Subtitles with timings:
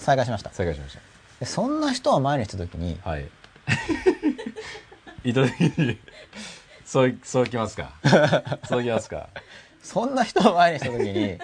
[0.00, 0.50] 再開しました。
[0.50, 0.98] 再開しまし
[1.38, 3.28] でそんな人を前にした時にたはい。
[5.24, 5.98] 意図的に
[6.84, 7.92] そうそうきますか？
[8.68, 9.28] そうきますか？
[9.82, 11.38] そんな人を前にした時に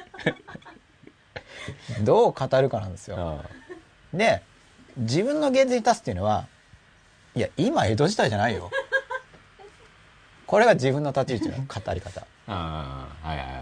[2.04, 3.40] どう語るかなんですよ。
[3.42, 3.48] あ
[4.16, 4.42] で
[4.96, 6.46] 自分の現実に立つっていうのは
[7.34, 8.70] いや今江戸時代じゃないよ。
[10.46, 12.20] これが自分の立ち位置の語り方。
[12.20, 13.52] あああはいはいは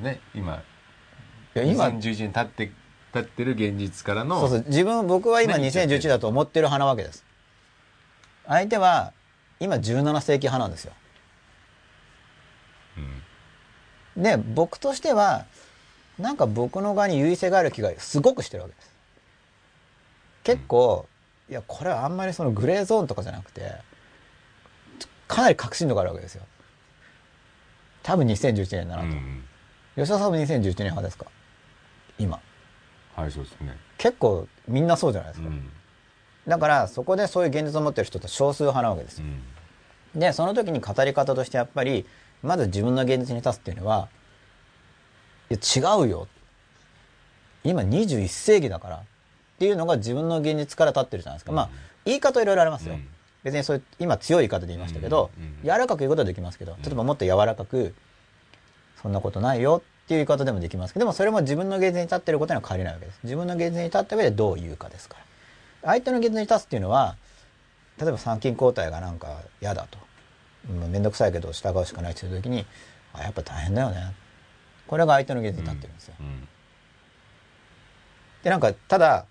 [0.00, 0.02] い。
[0.02, 0.62] ね今
[1.54, 2.72] いや今2011年経って
[3.14, 4.64] 経ってる現実からのそうそう。
[4.66, 7.24] 自分僕は今何言っちゃってる2011だと思ってる派なわけです。
[8.46, 9.12] 相手は
[9.60, 10.92] 今17世紀派なんですよ。
[14.16, 14.22] うん。
[14.22, 15.46] で僕としては
[16.18, 18.90] なんか僕の側に優位性がある気がすごくしてるわけです。
[20.44, 21.06] 結構、
[21.48, 23.72] いやこれはあんまりそのグレーゾーンとかじゃなくて
[25.26, 26.44] かなり確信度があるわけですよ。
[28.02, 29.44] 多分2011年だなと、うん
[29.96, 31.26] 吉田さんも2011年派ですか？
[32.18, 32.40] 今
[33.16, 33.76] はいそうですね。
[33.98, 35.70] 結構みんなそうじゃないですか、うん。
[36.46, 39.24] だからそこでそういう現実を持ってる人って少数派なわけですよ。
[40.14, 40.20] うん。
[40.20, 42.06] でその時に語り方としてやっぱり
[42.42, 44.08] まず自分の現実に立つっていうのは
[45.50, 46.28] いや違うよ。
[47.62, 49.00] 今21世紀だからっ
[49.58, 51.70] ていうのが自分の現実から立ってるじゃないですか、まあ
[52.04, 53.08] 言い方いろいろありますよ、うん。
[53.44, 57.94] 別にそういう今強い言い方で言いましたけど、うんうん柔らかく言うことはできますけど例えばもっと柔らかく
[59.00, 63.20] そんなことないよっていう言い方でもできますけどでもそれも自分の現実に立ってることには変わりないわけです。
[63.24, 65.16] 自分の現実に立った上でどう言うかですか
[65.82, 65.90] ら。
[65.92, 67.16] 相手の現実に立つっていうのは
[67.98, 69.98] 例えば参勤交代がなんか嫌だと。
[70.72, 72.64] もうめんどくさいけど従うしかないっていう時に
[73.12, 74.14] あやっぱ大変だよね。
[74.86, 76.48] これが相手の現実に立ってるんですよ、うん
[78.42, 79.24] でなんかただ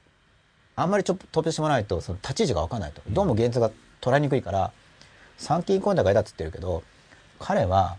[0.76, 3.02] あんまりちょっと飛びしてもらないとその立ち位置が分かんないと。
[3.08, 3.70] どうも現実が
[4.02, 4.72] 捉えにくいから
[5.38, 6.82] 参勤交代が嫌だっつってるけど
[7.40, 7.98] 彼は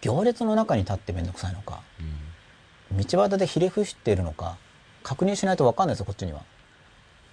[0.00, 1.80] 行列の中に立ってめんどくさいのか
[2.92, 4.56] 道端でひれ伏しているのか
[5.02, 6.42] 確認しないと分かんないですよこっちには。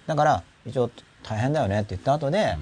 [0.06, 0.90] だから一応
[1.22, 2.56] 大変だよねって言った後で、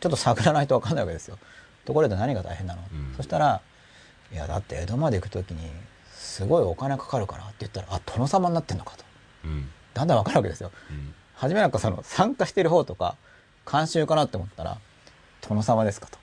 [0.00, 1.38] ちょっと探らないと分かんないわけですよ。
[1.84, 3.14] ところで何が大変なの、うん。
[3.16, 3.60] そしたら
[4.32, 5.70] 「いやだって江戸まで行く時に
[6.12, 9.04] すごいお金かかるから」って言ったら「あ殿様になってんのか」と。
[9.44, 9.70] うん。
[9.94, 10.70] だんだん分かるわけですよ。
[10.90, 11.14] うん。
[11.34, 13.16] 初めなんかその参加してる方とか
[13.64, 14.78] 慣習かなって思ったら
[15.48, 16.19] 「殿様ですか」と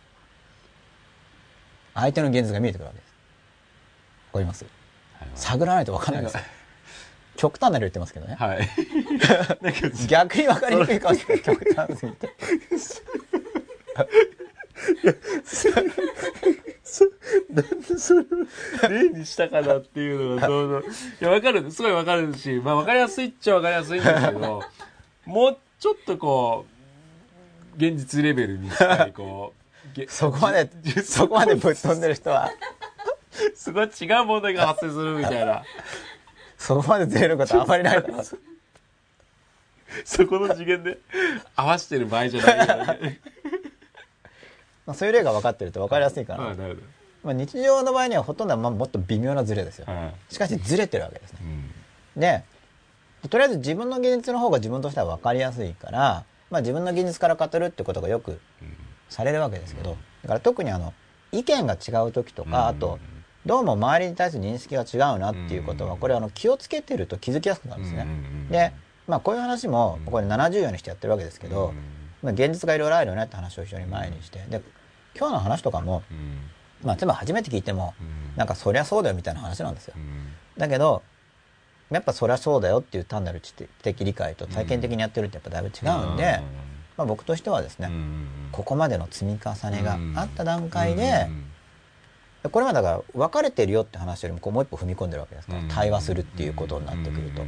[2.00, 3.14] 相手の現実が見えてくるわけです。
[4.34, 4.66] わかります？
[5.20, 6.38] はい探らないと分かんないです。
[6.38, 6.44] よ
[7.36, 8.36] 極端な例言ってますけどね。
[8.36, 8.70] はい。
[10.08, 11.44] 逆に分かりにくいかもしれない。
[11.58, 12.30] 極端すぎて。
[17.52, 18.26] なんでそれを
[18.90, 20.88] 例にしたかなっていうのがどうぞ
[21.22, 24.64] いやわかるすごいわかるしまあわかりやすいっちゃわかりやすいんですけど
[25.26, 26.66] もうちょっとこ
[27.74, 29.67] う現実レベルにしたりこうげ
[30.08, 30.70] そこまで
[31.04, 32.52] そこまでぶっ飛んでる人は。
[33.56, 35.64] すごい違う問題が発生するみたいな。
[36.58, 38.24] そこまでずれることあまりないだろう。
[40.04, 40.98] そこの次元で
[41.56, 43.20] 合わせてる場合じゃないよね。
[44.86, 46.82] まあそういう例が分かってると分かりやすいかな、ああなるほ
[47.24, 49.86] まあ、日常の場合にはほとんどはまあもっと微妙なズレですよ。
[49.86, 51.40] どはいしかしずれてるわけですね。
[52.16, 52.22] うん。
[52.22, 52.44] で
[53.30, 58.40] とりあえず自分の現実の方が自分としては分かりやすいから、まあ、自分の現実から語るってことがよく
[59.10, 60.94] されるわけですけどだから特にあの
[61.32, 63.00] 意見が違う時とかあと
[63.46, 68.08] どうも周りに対する認識が違うなっていうことはこれあの気をつけてると気づきやすくなるんですね。
[68.50, 68.74] で、
[69.08, 71.74] まあ、こういう話もこれ70夜にしてやってるわけですけど、
[72.22, 74.40] まあ、現実がいろいろあるよねって話を非常に前にして。
[74.50, 74.62] で
[75.18, 76.04] 今日の話とかも、
[76.84, 77.96] まあ、例えば初めて聞いても
[78.36, 79.96] なんかそりゃそうだよみたいな話なんですよ。
[80.58, 81.02] だけど
[81.90, 86.42] やっぱそりゃそうだよっていう単なる知的理解と体験的にやってるってやっぱだいぶ違うんで、
[86.98, 87.90] まあ、僕としてはですね、
[88.52, 91.28] ここまでの積み重ねがあった段階で、
[92.52, 97.44] これはだから分かれてるよって話よりもこうもう一歩踏み込んでるわけですから、対話するっていうことになってくると、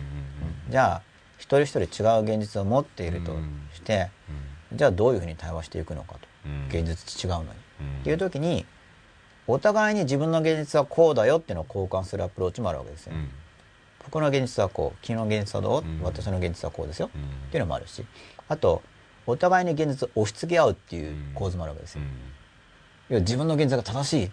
[0.70, 1.02] じゃあ
[1.38, 3.36] 一人一人違う現実を持っていると
[3.74, 4.10] して、
[4.74, 6.20] じゃあどういうふうに対話していくのかと、
[6.68, 7.54] 現実違うのに、っ
[8.04, 8.66] ていう時に
[9.48, 13.14] お互いに自分の現実はこうだよっていうのを交換するアプローチもあるわけですよ、
[14.04, 17.10] 僕の現実はこう君の現実はどう、私の現実はこうですよ、っ
[17.52, 18.06] ていうのもあるし。
[18.48, 18.82] あと
[19.30, 22.02] お互いに現実を押し付け合うっていう構図もあるわけですよ、
[23.10, 24.32] いや自分の現実が正しい、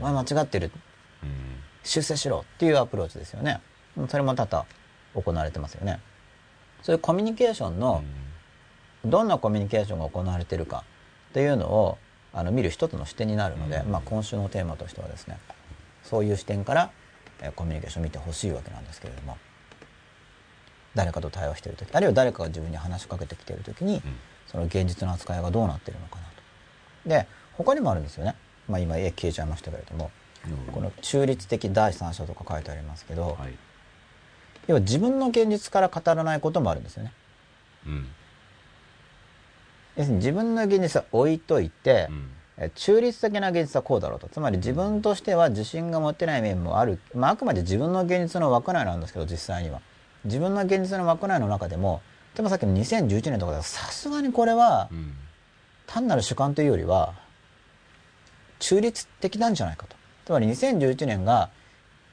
[0.00, 0.70] お前間違ってる、
[1.84, 3.60] 修正しろっていうアプローチですよね。
[4.08, 4.66] それも多々
[5.14, 6.00] 行われてますよね。
[6.82, 8.04] そういうコミュニケーションの
[9.04, 10.84] どんなコミュニケーションが行われてるか
[11.30, 11.98] っていうのを
[12.32, 15.38] あの見る一つの視点になるので、まあ、今週のテーマとしてはですね
[16.02, 16.90] そういう視点から、
[17.40, 19.36] えーコミュニケーションを見てほしいわけなんですけれども
[20.94, 24.02] 誰かと対話している時あるいは誰かが自分に話しかけてきている時に、
[24.46, 26.22] その現実の扱いがどうなっているのかな
[27.04, 27.08] と。
[27.08, 28.34] で他にもあるんですよね、
[28.68, 30.10] まあ、今絵消えちゃいましたけれども。
[30.72, 33.54] この中立的第三者とか書いてありますけど、はい。
[34.68, 37.12] 要は自分の現実から語らないこともあるんですよね。
[37.86, 38.06] うん。
[39.96, 42.30] 要するに自分の現実は置いといてう、ん。
[42.58, 44.28] え中立的な現実はこうだろうと。
[44.28, 49.80] つまり自分としては自信が持てない面もある、まあ、あくまで自分の現実の枠内なんですけど実際には。
[50.24, 52.02] 自分の現実の枠内の中でも
[52.36, 55.14] 例えばさっきの2011年とかではさすがにこれはうん
[55.86, 57.14] 単なる主観というよりは
[58.58, 59.96] 中立的なんじゃないかと。
[60.26, 61.50] つまり2011年が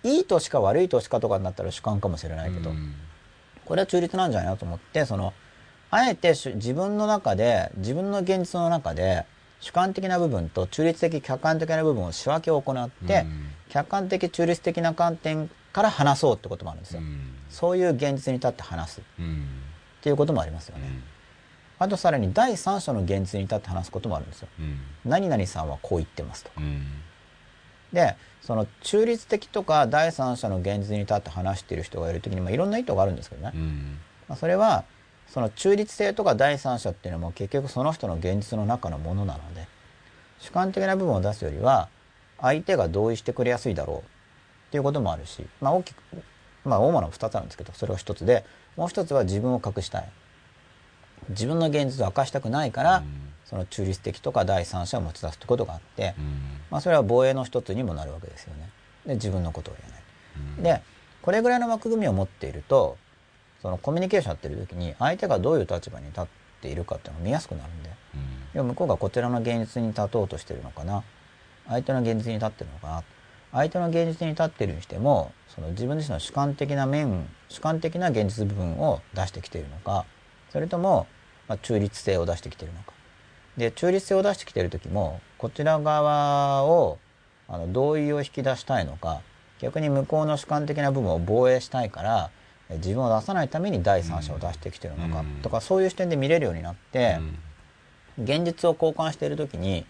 [0.04, 2.94] いい年か悪い年かとかになったら主観かもしれないけど、うん。
[3.66, 5.34] これは中立なんじゃないなと思ってその
[5.90, 9.26] あえてし自分の中で自分の現実の中で
[9.60, 13.50] 主観的な部分と中立的客観的な部分を仕分けを行って、うん。
[13.70, 17.34] 客観的中立的な観点から話そうってこともあるんですよ、うん。
[17.50, 19.02] そういう現実に立って話す
[20.04, 20.84] っうんていうこともありますよね、
[21.80, 24.50] あとさらに第三者の現実に立って話すこともあるんですよ。
[24.60, 24.80] うん。
[25.06, 26.86] 何々さんはこう言ってますとうん。
[27.94, 34.00] でその中立的とか第三者の現実に立って話している人がいる時に、まあ、いろんな意図があるんですけどね、うん。
[34.28, 34.84] まあ、それは
[35.28, 39.68] その中立性とか第三者っていうのも結局その人の現実の中のものなので
[40.40, 41.88] 主観的な部分を出すよりは
[42.42, 44.02] 相手が同意してくれやすいだろうっ
[44.72, 46.04] ていうこともあるし、まあ、大きく
[46.66, 48.46] まあ主な2つあるんですけどそれが一つで
[48.76, 50.10] もう一つは自分を隠したい。
[51.30, 53.06] 自分の現実を明かしたくないから、うん。
[53.46, 56.26] その中立的とか第三者を持ち出すってことがあって、うん。
[56.72, 58.70] まあ、それは防衛の一つにもなるわけですよね。
[59.06, 60.02] で自分のことを言えない。
[60.58, 60.64] うん。
[60.64, 60.82] で
[61.22, 62.98] これぐらいの枠組みを持っていると
[63.62, 66.26] そのコミュニケーションやってる時に相手がどういう立場に立っ
[66.62, 71.04] ているかっていうのが見やすくなるんで向こうがこちらの現実に立とうとしてるのかな。
[71.68, 73.04] 相手の現実に立ってるのかな
[73.54, 80.06] 相手の現実に立ってるにしてもその自分自身の主観的な面主観的な現実部分を出してきているのか
[80.52, 81.08] それとも、
[81.48, 82.94] まあ、中立性を出してきているのか。
[83.58, 86.98] で中立性を出してきている時もこちら側を
[87.48, 89.22] あの同意を引き出したいのか
[89.60, 92.32] 逆に向こうの主観的な部分を防衛したいから
[92.70, 95.42] え自分を出さないために第三者を出してきてるのかうん。
[95.42, 97.18] とかそういう視点で見れるようになって、
[98.18, 98.24] うん。
[98.24, 99.86] 現実を交換している時に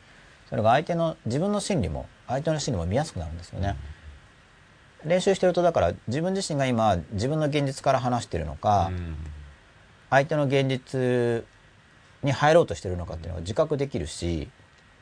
[0.54, 3.76] それが相手の自分の心理も相手の心理も見やすくなるんですよね。
[5.04, 9.16] 練習してるとだから自分自身が今自分の現実から話してるのか、うん。
[10.12, 11.44] 相手の現実
[12.22, 14.48] に入ろうとしてるのかっていうのが自覚できるし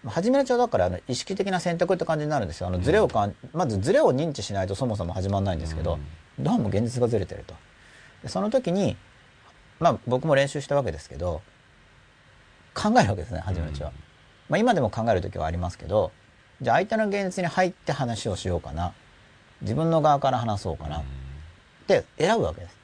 [0.05, 2.67] 初めのうちはだからあの意識的な選択って感じになるんですよ。
[2.67, 5.99] あのズレをかん、まずズレを認知しないとそもそも始まらないんですけど、
[6.39, 7.55] どうも現実がずれてると。
[8.23, 8.95] でその時に
[9.81, 11.41] まあ僕も練習したわけですけど
[12.73, 13.91] 考えるわけですね初めのうちは、
[14.51, 16.11] まあ、今でも考える時はありますけど
[16.61, 18.93] じゃあ相手の現実に入って話をしようかな。
[19.61, 20.99] 自分の側から話そうかな。
[20.99, 21.03] っ
[21.87, 22.77] て選ぶわけです。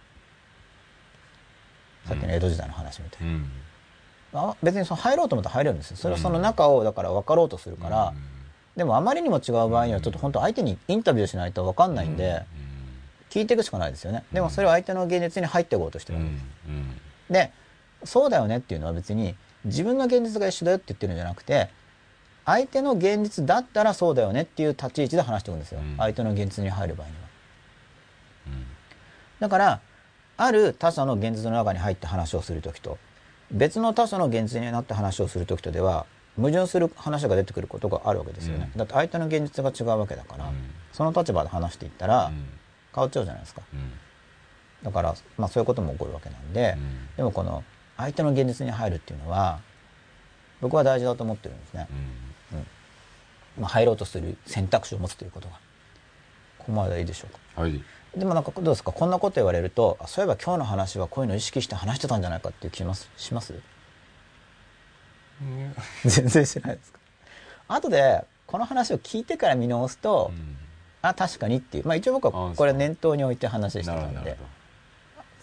[2.05, 3.35] さっきの江戸時代の話みたいなう。
[3.35, 3.51] ん。
[4.33, 5.97] あ別にその入ろうと思ったら入れるんですよ。
[5.97, 8.13] それはその中をだから分かろうとするから、
[8.75, 12.45] でもあまりにも違う場合にはちょっと本当相手にインタビューしないと分かんないんで、
[13.29, 14.23] 聞いていくしかないですよね。
[14.31, 17.33] でもそれは相手の現実に入っていこうとしてうんるわけです、うん。
[17.33, 17.51] で
[18.05, 19.35] そうだよねっていうのは別に
[19.67, 21.69] 自分の現実が一緒だよって言ってるんじゃなくて
[22.45, 25.97] 相手の現実だったらそうだよねっていう立ち位置で話していくんですよ、うん。
[25.97, 27.27] 相手の現実に入る場合には。
[29.39, 29.81] だから
[30.37, 32.97] ある他者の現実の中に入って話をする時と
[33.51, 36.05] 別の他者の現実になって話をする時とでは
[36.35, 38.77] 矛盾する話が出てくることがあるわけですよね、うん。
[38.77, 40.53] だって相手の現実が違うわけだから、うん。
[40.93, 42.45] その立場で話していったらうん。
[42.95, 43.61] 変わっちゃうじゃないですか。
[43.73, 43.91] うん。
[44.83, 47.09] だから、まあ、そういうことも起こるわけなんで、うん。
[47.17, 47.63] でもこの
[47.97, 49.59] 相手の現実に入るっていうのは
[50.61, 51.87] 僕は大事だと思ってるんですね、
[53.59, 55.55] まあ、入ろうとする選択肢を持つということが。
[56.59, 57.61] ここまででいいでしょうか。
[57.61, 57.81] はい。
[58.15, 58.91] でもなんかどうですか？
[58.91, 63.09] こんなこと言われるとあそういえば今日の話はこういうのを意識して話してたんじゃないかっていう気します？
[63.15, 63.53] します
[66.03, 66.99] 全然しないですか？
[67.67, 70.31] 後でこの話を聞いてから見直すと、
[71.01, 71.87] あ確かにっていう。
[71.87, 74.37] まあ一応僕はこれ念頭に置いて話してなたんで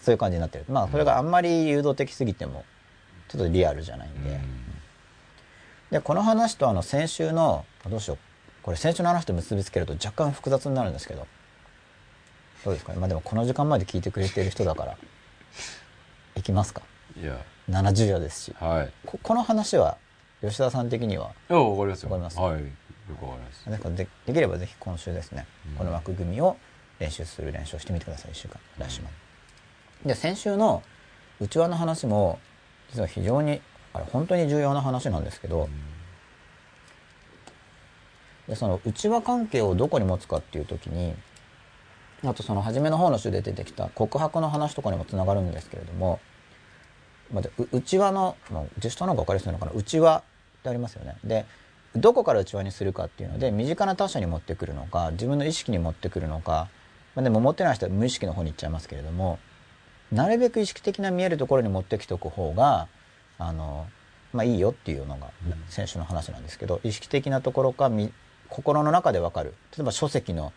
[0.01, 0.65] そういう感じになってる。
[0.67, 2.65] まあそれがあんまり誘導的すぎても
[3.29, 4.37] ちょっとリアルじゃないんで、ど
[5.95, 8.17] でこの話とあの先週のあどうしよう。
[8.63, 11.25] これ先週の話と結びつけると若干複雑になるんですけど。
[12.65, 12.91] どうですか？
[12.95, 14.97] まあでもこの時間まで聞いてくれてる人だから。
[16.35, 16.81] いきますか？
[17.15, 17.37] うんいや。
[17.69, 18.55] 70夜ですし。
[18.59, 18.91] はい。
[19.05, 19.97] ここの話は
[20.41, 21.31] 吉田さん的には？
[21.49, 22.09] いやわかりますよ。
[22.09, 22.39] わかります？
[22.41, 22.51] はい。
[22.61, 22.67] よ
[23.17, 23.69] くわかります。
[23.69, 25.45] なんかでできればぜひ今週ですね、
[25.77, 26.57] この枠組みを
[26.99, 28.31] 練習する練習をしてみてください。
[28.31, 28.59] 1週間。
[28.79, 29.07] 来週ま
[30.03, 30.09] で。
[30.09, 30.83] で先週の
[31.39, 32.37] 内輪の話も
[32.91, 33.61] 実は非常に
[33.95, 35.69] あれ本当に重要な話なんですけど、
[38.47, 41.15] でその内輪関係をどこに持つかっていう時に
[42.23, 46.19] あとその初めの方の週で出てきた告白の話とかにもつながるんですけれども、
[47.33, 49.71] まあ、う内輪の、まあ、実際なんか分かりやすいのかな？
[49.71, 50.23] 内輪っ
[50.61, 51.15] てありますよね。
[51.23, 51.45] で
[51.95, 56.67] どこから内輪にするかっていうので身近な他者に持ってくるのか自分の意識に持ってくるのか
[57.15, 59.39] まあ、でも持ってない人は無意識の方に行っちゃいますけれども
[60.11, 62.89] なるべく意識的な見えるところに持ってきておく方が
[63.37, 63.87] あの、
[64.33, 65.31] まあ、いいよっていうのが
[65.69, 68.11] 先週の話なんですけど、意識的なところかみ
[68.49, 69.53] 心の中で分かる。
[69.77, 70.53] 例えば書籍の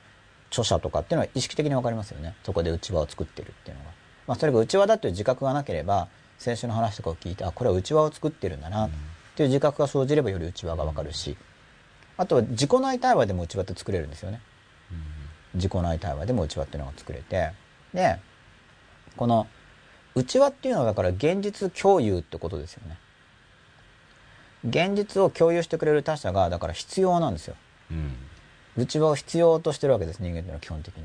[0.51, 2.35] 著者とかっていうのは意識的に分かりますよね。
[2.45, 3.91] そこで内輪を作ってるっていうのが、
[4.27, 6.09] まあ、それが内輪だという自覚がなければ
[6.39, 8.91] 先週の話とかを聞いてあこれは内輪を作ってるんだなっ
[9.37, 11.37] ていう自覚が生じればより内輪が分かるし
[12.17, 14.41] あとは自己内対話でも内輪って作れるんですよね。
[15.55, 17.53] 自己内対話でも内輪っていうのが作れて。
[17.95, 18.19] で
[19.17, 19.47] この
[20.19, 22.99] 内輪っていうのはだから現実共有ってことですよね。
[24.69, 27.55] 現実を共有してくれる他者がだから必要なんですよ。
[27.93, 28.17] うん。
[28.77, 31.05] 内輪を必要としてるわけです人間っていうのは基本的に。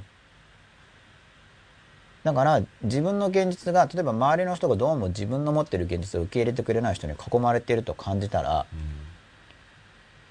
[2.24, 8.65] だから自分の現実が例えば周りの人がどうも自分の持ってる現実を受け入れてくれない人に囲まれていると感じたら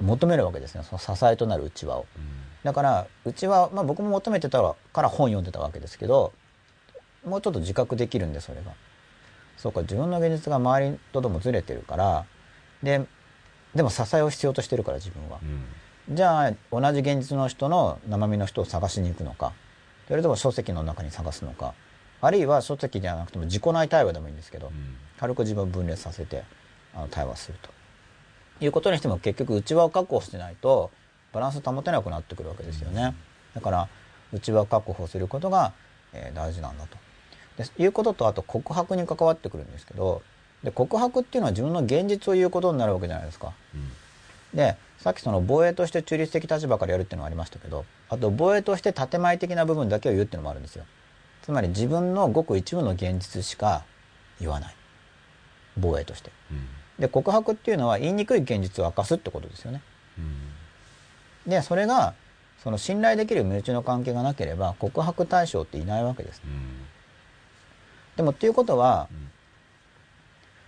[0.01, 0.83] 求めるわけですね。
[0.83, 2.07] その支えとなる内輪を。
[2.65, 4.61] だから内輪、まあ、僕も求めてた
[4.93, 6.33] から本読んでたわけですけど
[7.25, 8.73] もうちょっと自覚できるんでそれが。
[9.57, 12.25] そうか自分の現実が周りとどもずれてるから。
[12.83, 13.07] で
[13.75, 15.39] でも支えを必要としてるから自分は。
[15.43, 16.15] うん。
[16.15, 19.53] じゃあ同じ現実の人の生身の人を探しに行くのか。
[20.09, 21.75] それとも書籍の中に探すのか。
[22.21, 24.97] あるいは書籍じゃなくても自己内対話でもいいんですけど、うん。
[25.19, 26.45] 軽く自分を分裂させて
[26.95, 27.71] あの対話すると。
[28.61, 30.91] いうことにしても結局内輪を確保してないと
[31.33, 33.15] バランス保てなくなってくるわけですよね。
[33.55, 33.89] だから
[34.33, 35.73] 内輪を確保することが、
[36.13, 36.97] えー大事なんだと
[37.57, 40.23] でいうこととあと告白に関わってくるんですけど
[40.65, 43.53] で告白っていうのは自分の現実を言うことになるわけじゃないですか。
[44.55, 50.85] でさっきその防衛として中立的立場からやるっていうのがありましたけどあと防衛として建前的な部分だけを言うっていうのもあるんですよ。
[51.43, 53.85] つまり自分のごく一部の現実しか
[54.41, 54.75] 言わない。
[55.77, 56.31] 防衛として。
[56.51, 56.67] うん。
[56.99, 59.83] で告白っていうのは言いにくい現実を明かすってことですよね。
[61.47, 62.15] でそれが
[62.63, 66.41] その信頼できる身内の関係がなければ告白対象っていないわけです
[68.17, 69.09] でもっていうことは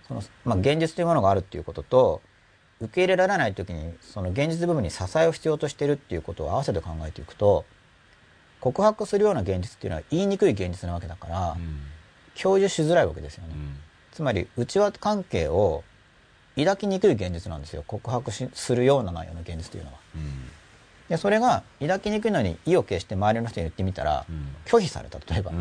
[0.07, 2.21] その、まあ、現実というものがあるっていうことと
[2.81, 7.65] 受け入れられない時にその現実部分に支えを必要としてるっていうことを合わせて考えていくと
[8.59, 11.57] 告白するような現実っていうのは言いにくい現実なわけだから
[12.41, 13.55] 共有しづらいわけですよね。
[14.11, 15.83] つまり内輪関係を
[16.57, 17.83] 抱きにくい現実なんですよ。
[17.85, 19.97] 告白しするような内容の現実というのは。
[21.09, 24.25] でそれが抱きにくいのに意を決して周りの人に言ってみたら
[24.65, 25.51] 拒否された例えば、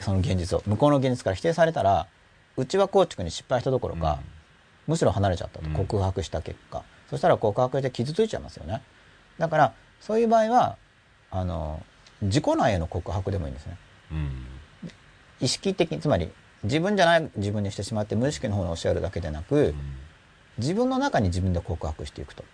[0.00, 0.62] その現実を。
[0.66, 2.06] 向こうの現実から否定されたら
[2.56, 4.20] 内輪構築に失敗したどころか、
[4.86, 5.66] むしろ離れちゃったと。
[5.66, 5.74] うん。
[5.74, 8.82] 告白した結果、そしたら告白して傷ついちゃいますよね。
[9.38, 10.76] だからそういう場合は
[11.30, 11.82] あの
[12.22, 13.76] 自己内への告白でもいいんですね。
[15.40, 16.30] 意識的につまり
[16.62, 19.74] 自分じゃない自分にしてしまって無意識の方に教えるだけでなく、
[20.58, 22.44] 自分の中に自分で告白していくと。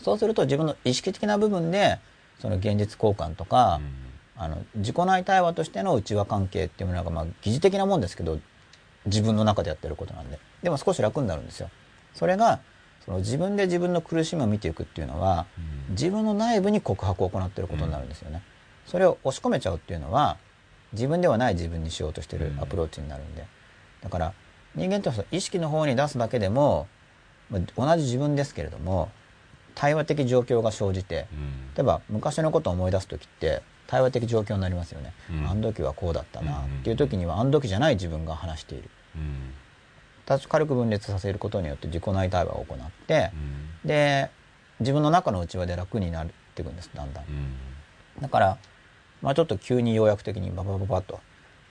[0.00, 1.98] そうすると自分の意識的な部分で
[2.40, 3.80] その現実交換とか、
[4.38, 8.38] あの自己内対話としての内輪関係っていうものがまあ疑似的なもんですけど
[9.06, 10.38] 自分の中でやってることなんで。
[10.62, 11.70] でも少し楽になるんですよ。
[12.14, 12.60] それが
[13.04, 15.46] その自分で自分の苦しみを見ていくっていうのは
[15.90, 18.42] 自分の内部に告白を行っていることになるんですよね、
[18.86, 20.36] それを押し込めちゃうっていうのは
[20.92, 23.46] 自分ではない自分にしようとしてるアプローチになるんで。
[24.02, 24.32] だから
[24.74, 26.86] 人間ってその意識の方に出すだけでも
[27.50, 29.10] まあ同じ自分ですけれども
[29.74, 31.26] 対話的状況が生じて
[31.76, 35.50] 例えば昔のことを思い出す時って対話的状況になりますよね、うん。
[35.50, 36.60] あの時はこうだったな。
[36.60, 38.90] っていう時にはあの時じゃない自分が話している。
[40.26, 43.32] た軽く分裂させることによって自己内対話を行って
[43.84, 44.30] で
[44.78, 47.24] 自分の中の内輪で楽になっていくんですだんだん。
[48.20, 48.58] だから、
[49.22, 51.18] まあ、ちょっと急に要約的にババババッと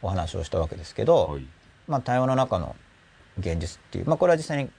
[0.01, 1.37] お話をしたわけですけど、
[1.87, 2.75] まあ、対話の中の
[3.39, 4.71] 現実っていう、まあ、これは実際に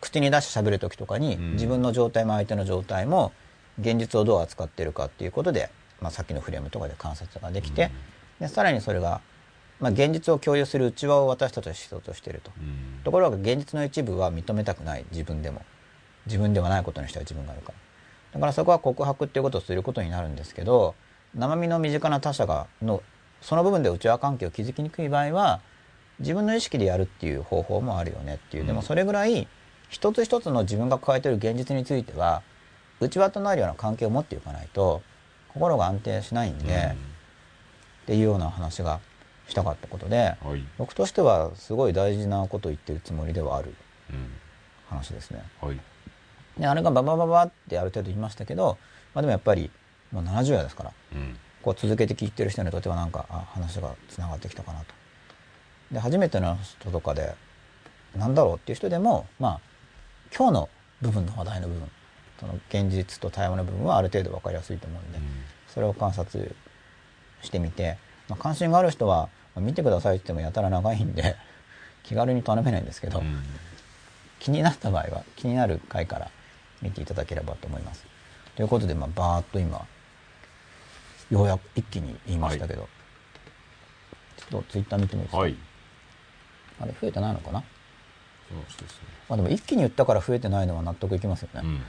[0.00, 1.52] 口に出して喋る時とかに、うん。
[1.52, 3.32] 自分の状態も相手の状態も
[3.80, 7.90] 現実をどう扱っているかっていうことで、まあ、さっきのフレームとかで観察ができて、
[8.38, 9.20] でさらにそれが、
[9.80, 12.50] まあ、現実を共有する内輪を私たちは必要としていると。
[13.04, 15.04] ところが現実の一部は認めたくない。
[15.10, 15.64] 自分でも。
[16.26, 17.78] 自分ではないことにしては自分があるから。
[18.34, 20.94] だからそこは告白っていうことをすることになるんですけど
[21.34, 23.02] 生身の身近な他者がの
[23.40, 25.60] その部分で内輪関係を築きにくい場合は
[26.20, 29.48] 自分の意識でやるっていう方法もあるよねっていう、でもそれぐらい
[29.88, 32.42] 一つ一つの自分が抱えている現実については
[33.00, 35.02] 内輪となるような関係を持っていかないと
[35.54, 36.96] 心が安定しないんで、
[38.02, 39.00] っていうような話が
[39.48, 40.36] したかったことで、
[40.78, 43.74] 僕としてはすごい大事なことを言ってるつもりではある
[44.88, 45.42] 話ですね。
[46.58, 48.78] であれがババババってある程度言いましたけど、
[49.14, 49.70] まあ、でもやっぱり
[50.12, 50.92] もう70代ですから、
[51.62, 54.86] こう続けて聞いてる人にとってはなんかあ話がつながってきたかなと。
[55.92, 57.34] で初めての人とかで
[58.16, 59.60] なんだろうっていう人でもまあ
[60.36, 60.68] 今日の
[61.00, 61.90] 部分の話題の部分
[62.40, 65.18] その現実と対話の部分はある程度分かりやすいと思うんで、
[65.68, 66.56] それを観察
[67.42, 71.36] してみて、まあ、関心がある人は、まあ見てくださいって言ってもやたら長いんで
[72.02, 73.42] 気軽に頼めないんですけど、うん。
[74.38, 76.30] 気になった場合は気になる回から
[76.80, 78.06] 見ていただければと思います。
[78.56, 79.86] ということで、まあ、バーッと今
[81.30, 82.88] ようやく一気に言いましたけど、
[84.38, 85.56] ちょっとツイッター見てもいいですか、はい。
[86.80, 87.62] あれ増えてないのかな、
[88.48, 89.08] そうですね。
[89.28, 91.82] まあ、でも一気に言ったから増えてないのは納得いきますよね、うん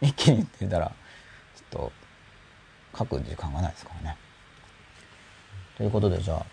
[0.00, 0.86] 一気に言ってたら
[1.56, 1.92] ちょっと
[2.98, 4.16] 書く時間がないですからね。
[5.76, 6.46] ということでじゃあ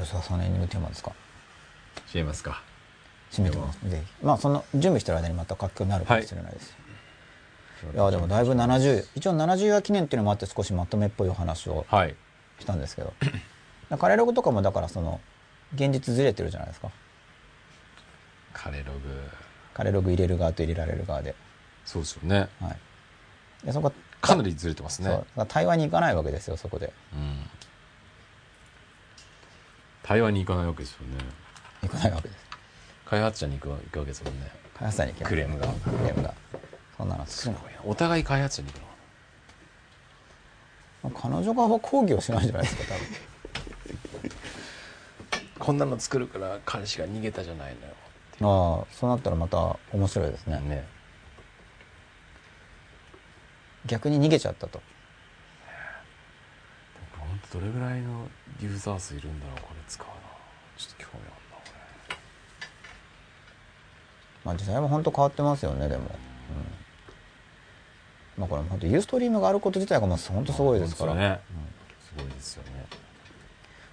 [0.00, 1.12] 吉田さんのエンディングテーマですか？
[2.14, 2.62] 違いますか。
[3.30, 3.78] 締めてます。
[3.88, 4.24] ぜひ。
[4.24, 6.74] まあその準備してる間にまた書きになるかもしれないです、
[7.92, 12.14] い、やでもだいぶ70一応70夜記念っていうのもあって少しまとめっぽいお話をはい。
[12.58, 13.12] したんですけど。
[13.98, 15.20] カレーログとかもだからその
[15.74, 16.90] 現実ずれてるじゃないですか。
[18.52, 18.98] カレログ。
[19.74, 21.34] カレーログ入れる側と入れられる側で,、
[21.84, 22.48] そうですよね。
[22.60, 25.22] はい、でそこはかなりずれてますね。
[25.48, 26.92] 対話に行かないわけですよそこで。
[27.12, 27.38] うん。
[30.02, 31.18] 対話に行かないわけですよね。
[31.82, 32.40] 行かないわけです。
[33.04, 34.50] 開発者に行くわ行くわけですもんね。
[34.78, 35.66] 開発者に行けクレームが。
[35.66, 36.34] クレームが。
[36.96, 37.26] そんなの。
[37.26, 37.60] すごいな。
[37.84, 38.88] お互い開発者に行くの？
[41.10, 43.06] 彼女側は抗議をしないんじゃないですか多分。
[45.58, 47.94] こんなの作るから彼氏が逃げたじゃないのよ
[48.40, 50.60] ああそうなったらまた面白いですね。
[50.60, 50.86] ね
[53.86, 54.80] 逆に逃げちゃったと。
[57.18, 58.28] 本当どれぐらいの
[58.60, 60.12] ユーザー数いるんだろうこれ使うな
[60.76, 61.62] ちょっと興味あるなこ
[64.44, 66.08] まあ時代も本当変わってますよねでも、うん、
[68.40, 71.12] まあこれ本当ユーストリームがあること自体がまあ本当すごいですから。
[71.12, 71.40] 本当ね。
[72.00, 72.86] すごいですよね。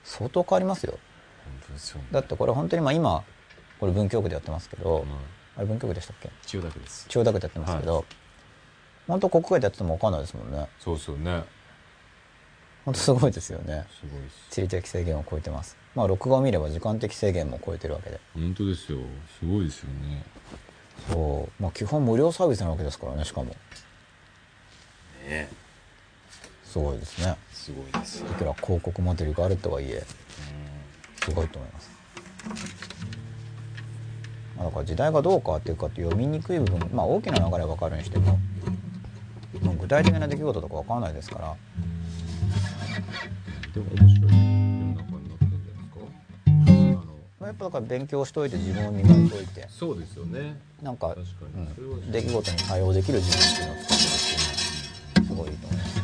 [0.03, 0.99] 相当変わりますよ。
[1.45, 2.07] 本当ですよね。
[2.11, 3.23] だってこれ本当にまあ今
[3.79, 5.07] これ文京区でやってますけど、うん。
[5.57, 6.29] あれ文京区でしたっけ？
[6.45, 7.05] 千代田区です。
[7.07, 8.05] 千代田区でやってますけど、
[9.11, 10.67] 本当国会でやってても分かんないですもんね。
[10.79, 11.43] そうですよね。
[12.85, 13.85] 本当すごいですよね。
[13.99, 14.35] すごいです。
[14.49, 15.77] 地理的制限を超えてます。
[15.95, 18.19] まあ録画を見れば時間的制限も超えてるわけで。
[18.33, 18.99] 本当ですよ。
[19.39, 20.23] すごいですよね。
[21.09, 21.61] そう。
[21.61, 23.55] まあ基本無料サービスなわけですからねしかも。
[25.27, 25.49] ね
[26.63, 27.35] すごいですね。
[27.61, 30.03] すごいですいくら広告モデルがあるとはいえ
[31.23, 31.91] すごいと思います、
[34.57, 38.39] まあ、だから時代がどう変わっていくかって読みにくい部分まあ大きな流れは分かるにしても
[39.61, 41.55] もう具体的な出来事とか分からないですから。
[43.73, 44.31] でも面白い。
[44.31, 45.99] 世の中になってるんじゃないですか？
[47.39, 49.67] まあやっぱだから勉強しといて自分を磨いておいて。
[49.69, 50.59] そうですよね。
[50.81, 56.01] なんか、うん、出来事に対応できる自分っていうのを作っていくっていうのはすごいいいと思います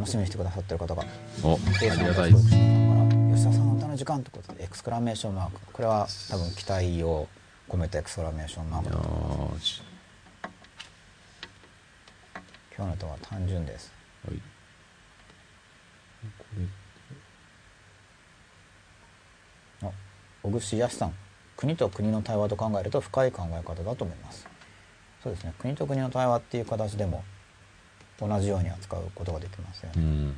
[0.07, 1.05] 楽しみにしてくださってる方が
[1.43, 1.59] おが
[2.15, 2.53] たい吉
[3.45, 5.59] 田さんの歌の時間ってことでエクスクラメーションマーク。
[5.73, 7.27] これは多分期待を
[7.69, 8.91] 込めたエクスクラメーションマーク。
[8.91, 9.83] だと思いますよし。
[12.77, 13.93] 今日の歌は単純です。
[14.29, 14.37] はい。
[16.39, 16.45] こ
[19.83, 19.93] れあ
[20.45, 21.15] 小串康さん。
[21.57, 24.47] 国と国の対話と考えると深い考え方だと思います。
[25.25, 25.53] そうですね。
[25.59, 27.25] 国と国の対話っていう形でも
[28.21, 30.35] 同じように扱うことができますよね、うん。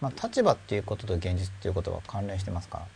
[0.00, 2.86] まあ、立場っていうことと現実っていうことは関連してますから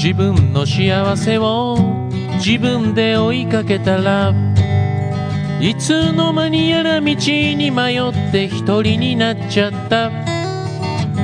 [0.00, 1.76] 自分の幸せを
[2.34, 4.32] 自分で追いかけたら
[5.60, 10.12] いつの間にやら道に迷って一人になっちゃった。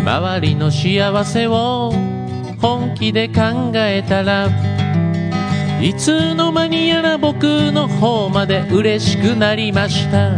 [0.05, 1.93] 周りの幸せを
[2.61, 4.49] 本気で考えたら
[5.81, 10.33] いつの間にやら僕の方まで嬉しくなりました。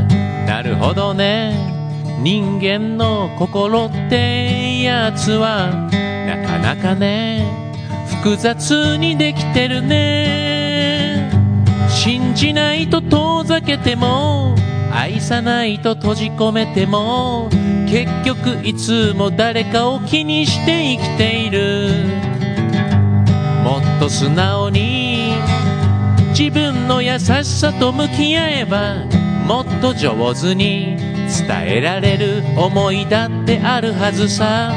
[0.44, 1.54] なるほどね。
[2.20, 5.88] 人間の心ってやつは
[6.26, 7.65] なかなかね。
[8.26, 11.30] 複雑にできてるね。
[11.88, 14.56] 信じないと遠ざけても
[14.92, 17.48] 愛さないと閉じ込めても
[17.88, 21.88] 結局いつも誰かを気にして生きている。
[23.62, 25.34] もっと素直に
[26.36, 29.04] 自分の優しさと向き合えば
[29.46, 34.72] もっと上手に伝えられる思いだってあるはずさ。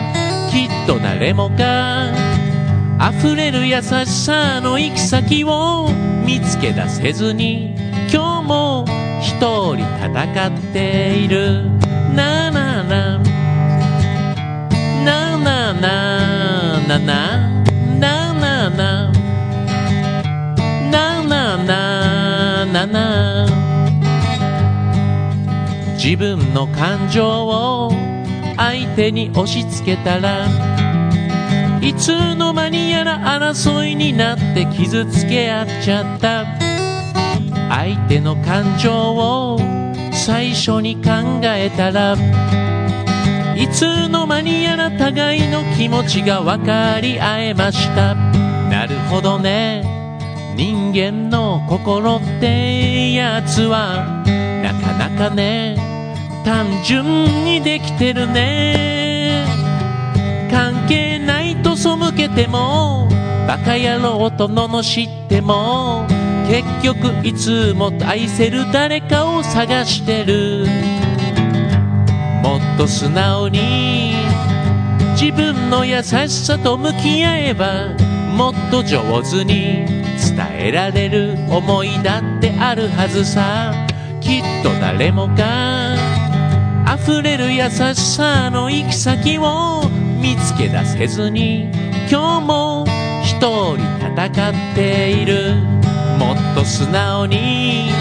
[0.51, 2.28] きっと誰もが
[2.99, 5.89] 溢れる優しさの行き先を
[6.25, 7.73] 見つけ出せずに
[8.11, 8.85] 今日も
[9.21, 9.37] 一
[9.75, 11.79] 人戦っている。
[12.15, 13.19] ななな
[15.05, 17.09] ななななな
[17.99, 19.11] ななな
[20.89, 23.47] ななななな
[25.93, 27.91] 自分の感情を
[28.57, 30.45] 相手に押し付けたら
[31.81, 32.38] いつの
[33.09, 36.45] 間にやら争いになって傷つけ合っちゃった。
[37.69, 39.59] 相手の感情を
[40.11, 42.15] 最初に考えたら
[43.55, 48.15] いつの間にやら互いの気持ちが分かり合えました。
[48.69, 49.83] なるほどね。
[50.55, 54.23] 人間の心ってやつは
[54.61, 55.77] なかなかね
[56.43, 59.45] 単純にできてるね。
[60.51, 61.18] 関係
[62.09, 63.07] ないと背けても
[63.47, 66.05] バカ野郎と罵っても
[66.47, 70.65] 結局いつも愛せる誰かを探してる。
[72.43, 74.13] もっと素直に
[75.19, 77.89] 自分の優しさと向き合えば
[78.35, 83.73] もっと上手に伝えられる思いだってあるはずさ。
[84.21, 85.95] きっと誰もが
[86.95, 89.83] 溢れる優しさの行き先を
[90.21, 91.71] 見つけ出せずに
[92.11, 92.85] 今日も
[93.23, 95.53] 一人戦っている。
[96.17, 97.91] もっと素直に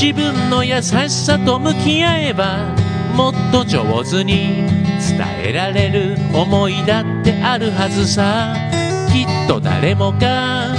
[0.00, 2.74] 自分の優しさと向き合えば
[3.14, 4.64] もっと上手に
[4.98, 8.54] 伝えられる思いだってあるはずさ。
[9.12, 10.72] きっと誰もが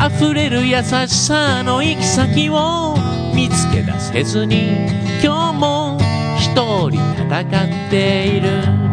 [0.00, 2.96] 溢れる優しさの行き先を
[3.34, 4.86] 見つけ出せずに
[5.22, 5.98] 今日も
[6.38, 6.54] 一
[6.90, 8.83] 人戦っている。